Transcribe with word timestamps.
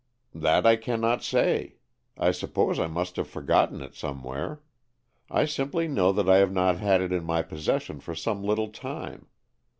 "That 0.33 0.65
I 0.65 0.77
cannot 0.77 1.21
say. 1.23 1.75
I 2.17 2.31
suppose 2.31 2.79
I 2.79 2.87
must 2.87 3.17
have 3.17 3.27
forgotten 3.29 3.83
it 3.83 3.93
somewhere. 3.93 4.63
I 5.29 5.45
simply 5.45 5.87
know 5.87 6.11
that 6.11 6.27
I 6.27 6.37
have 6.37 6.51
not 6.51 6.79
had 6.79 7.01
it 7.01 7.11
in 7.11 7.23
my 7.23 7.43
possession 7.43 7.99
for 7.99 8.15
some 8.15 8.41
little 8.43 8.69
time. 8.69 9.27